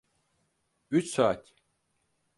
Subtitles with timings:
[0.91, 1.53] Üç saat.